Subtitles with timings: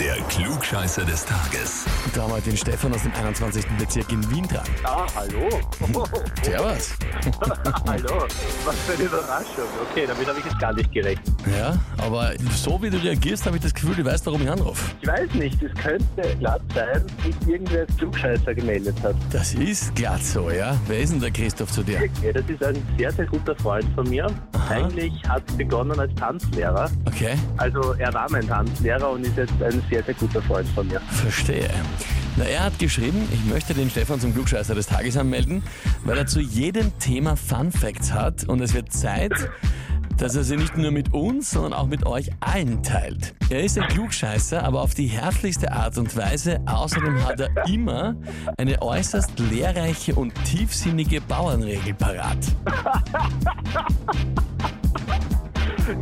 [0.00, 1.84] Der Klugscheißer des Tages.
[2.14, 3.66] Da haben wir den Stefan aus dem 21.
[3.78, 4.64] Bezirk in Wien dran.
[4.82, 5.46] Ah, hallo.
[6.42, 6.94] Servus.
[7.86, 8.26] hallo.
[8.64, 9.64] Was für eine Überraschung.
[9.90, 11.28] Okay, damit habe ich jetzt gar nicht gerechnet.
[11.54, 14.90] Ja, aber so wie du reagierst, habe ich das Gefühl, du weißt, warum ich anrufe.
[15.02, 19.14] Ich weiß nicht, es könnte glatt sein, dass sich irgendwer als Klugscheißer gemeldet hat.
[19.30, 20.74] Das ist glatt so, ja.
[20.86, 22.00] Wer ist denn der Christoph zu dir?
[22.22, 24.26] Ja, das ist ein sehr, sehr guter Freund von mir.
[24.70, 26.90] Eigentlich hat es begonnen als Tanzlehrer.
[27.04, 30.86] Okay, Also er war mein Tanzlehrer und ist jetzt ein sehr, sehr guter Freund von
[30.86, 31.00] mir.
[31.00, 31.68] verstehe.
[32.36, 35.62] Na, er hat geschrieben, ich möchte den Stefan zum Klugscheißer des Tages anmelden,
[36.04, 39.32] weil er zu jedem Thema Fun Facts hat und es wird Zeit,
[40.16, 43.34] dass er sie nicht nur mit uns, sondern auch mit euch allen teilt.
[43.48, 46.60] Er ist ein Klugscheißer, aber auf die herzlichste Art und Weise.
[46.66, 48.14] Außerdem hat er immer
[48.58, 52.38] eine äußerst lehrreiche und tiefsinnige Bauernregel parat.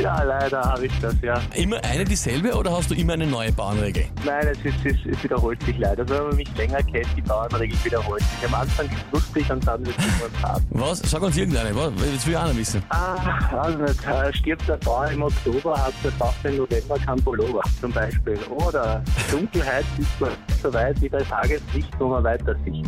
[0.00, 1.40] Ja, leider habe ich das, ja.
[1.54, 4.04] Immer eine dieselbe oder hast du immer eine neue Bauernregel?
[4.24, 6.02] Nein, es, ist, es, es wiederholt sich leider.
[6.02, 8.48] Also wenn man mich länger kennt, die Bauernregel wiederholt sich.
[8.48, 10.62] Am Anfang ist es lustig und dann wird es immer hart.
[10.70, 10.98] Was?
[11.00, 11.90] Sag uns irgendeine, was?
[11.94, 12.82] Das will ich auch noch wissen.
[12.90, 13.16] Ah,
[13.56, 14.06] also nicht.
[14.06, 18.38] Äh, Stirbt der Bauer im Oktober, hat der Bauch im November kein Pullover zum Beispiel.
[18.50, 20.30] Oder Dunkelheit ist man
[20.62, 22.86] so weit wie das Tageslicht, wo man weiter sieht.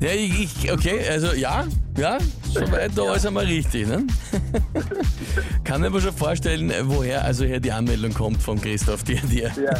[0.00, 1.64] Ja, ich, ich okay, also ja,
[1.96, 2.18] ja,
[2.52, 4.06] soweit da alles einmal richtig, ne?
[5.64, 9.22] Kann mir aber schon vorstellen, woher also her die Anmeldung kommt von Christoph, die er
[9.26, 9.74] dir Ja.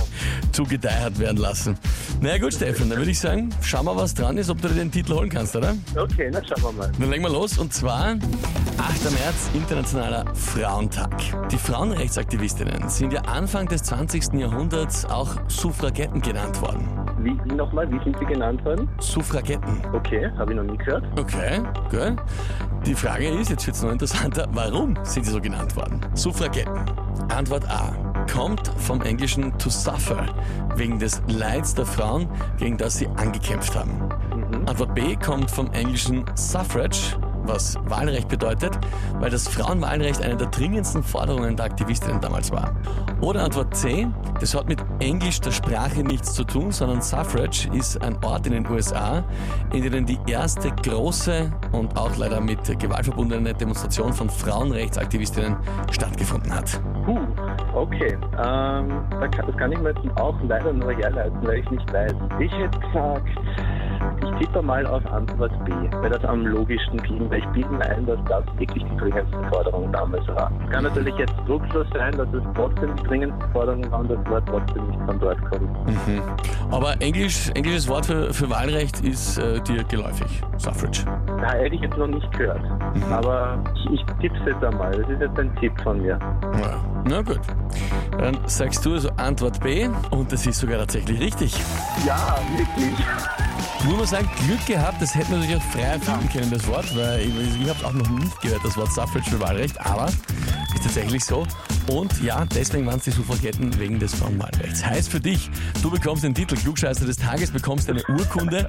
[0.52, 1.76] zugedeiht hat werden lassen.
[2.22, 4.68] Na ja, gut, Stefan, dann würde ich sagen, schau mal, was dran ist, ob du
[4.68, 5.74] dir den Titel holen kannst, oder?
[5.94, 6.92] Okay, na schauen wir mal.
[6.98, 8.18] Dann legen wir los und zwar 8.
[9.04, 11.10] März, Internationaler Frauentag.
[11.50, 14.32] Die Frauenrechtsaktivistinnen sind ja Anfang des 20.
[14.34, 16.88] Jahrhunderts auch Suffragetten genannt worden.
[17.20, 18.88] Wie, wie nochmal, wie sind Sie genannt worden?
[19.00, 19.82] Suffragetten.
[19.92, 20.05] Okay,
[20.38, 21.04] habe ich noch nie gehört.
[21.18, 22.16] Okay, gut.
[22.84, 26.00] Die Frage ist, jetzt wird es noch interessanter, warum sind sie so genannt worden?
[26.14, 26.80] Suffragetten.
[27.28, 27.94] Antwort A.
[28.32, 30.26] Kommt vom englischen to suffer,
[30.76, 32.28] wegen des Leids der Frauen,
[32.58, 34.08] gegen das sie angekämpft haben.
[34.66, 37.18] Antwort B kommt vom englischen suffrage,
[37.48, 38.78] was Wahlrecht bedeutet,
[39.20, 42.74] weil das Frauenwahlrecht eine der dringendsten Forderungen der Aktivistinnen damals war.
[43.20, 44.06] Oder Antwort C,
[44.40, 48.52] das hat mit Englisch der Sprache nichts zu tun, sondern Suffrage ist ein Ort in
[48.52, 49.24] den USA,
[49.72, 55.56] in dem die erste große und auch leider mit Gewalt verbundene Demonstration von Frauenrechtsaktivistinnen
[55.90, 56.80] stattgefunden hat.
[57.04, 57.18] Puh,
[57.74, 58.18] okay.
[58.44, 62.14] Ähm, das kann ich mir jetzt auch leider nur herleiten, weil ich nicht weiß.
[62.40, 63.28] Ich hätte gesagt,
[64.38, 68.06] tippe mal auf Antwort B, weil das am logischsten klingt, weil ich bilde mir ein,
[68.06, 70.50] dass das wirklich die dringendste Forderung damals war.
[70.64, 74.26] Es kann natürlich jetzt drucklos sein, dass es trotzdem die dringendste Forderung war und das
[74.26, 75.68] Wort trotzdem nicht von dort kommt.
[76.70, 80.42] Aber Englisch, englisches Wort für, für Wahlrecht ist äh, dir geläufig.
[80.58, 81.04] Suffrage.
[81.40, 82.62] Da hätte ich jetzt noch nicht gehört.
[83.10, 84.90] Aber ich, ich tippe es jetzt einmal.
[84.90, 86.18] Das ist jetzt ein Tipp von mir.
[86.60, 86.80] Ja.
[87.08, 87.40] Na gut.
[88.18, 91.54] Dann sagst du also Antwort B und das ist sogar tatsächlich richtig.
[92.04, 92.94] Ja, wirklich.
[93.86, 96.96] Muss man sagen, Glück gehabt, das hätten wir natürlich auch frei erfinden können, das Wort,
[96.96, 100.08] weil ich, ich habe auch noch nicht gehört, das Wort Suffrage für Wahlrecht, aber
[100.76, 101.46] ist tatsächlich so.
[101.88, 104.84] Und ja, deswegen waren es die Suffragetten wegen des Frauenwahlrechts.
[104.84, 105.50] Heißt für dich,
[105.82, 108.68] du bekommst den Titel Klugscheißer des Tages, bekommst eine Urkunde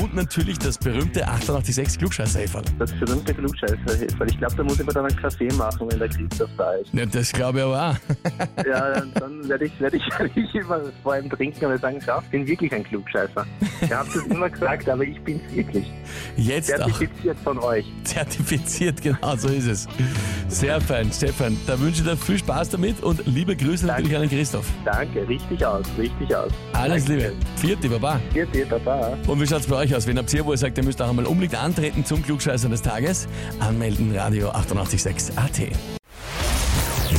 [0.00, 2.64] und natürlich das berühmte 886 klugscheißer -Häferl.
[2.78, 3.76] Das berühmte Klugscheißer
[4.18, 6.72] weil ich glaube, da muss ich mir dann einen Kaffee machen, wenn der Christoph da
[6.72, 6.92] ist.
[6.92, 7.96] Ja, das glaube ich aber auch.
[8.66, 12.20] Ja, dann, werde ich, werde ich, werde ich immer vor ihm trinken und sagen, schau,
[12.20, 13.46] ich bin wirklich ein Klugscheißer.
[13.82, 15.86] Ihr habt es immer gesagt, aber ich bin's wirklich.
[16.36, 17.84] Jetzt auch Zertifiziert von euch.
[18.04, 19.88] zertifiziert, genau so ist es.
[20.48, 21.56] Sehr fein, Stefan.
[21.66, 24.66] Da wünsche ich dir viel Spaß damit und liebe Grüße natürlich an den Christoph.
[24.84, 26.50] Danke, richtig aus, richtig aus.
[26.72, 27.28] Alles Danke.
[27.28, 27.36] Liebe.
[27.56, 28.20] Vierte, Baba.
[28.34, 29.16] Dir, Baba.
[29.26, 30.06] Und wie schaut's bei euch aus?
[30.06, 32.82] Wenn habt ihr, wo ihr sagt, ihr müsst auch einmal unbedingt antreten zum Klugscheißer des
[32.82, 33.26] Tages,
[33.60, 35.58] anmelden Radio 886 AT.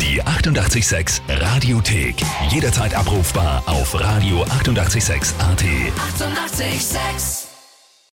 [0.02, 2.16] Die 88,6 Radiothek.
[2.50, 5.64] Jederzeit abrufbar auf radio886.at.
[5.64, 6.58] 88,6.
[6.60, 7.47] Eighty-eight, sex.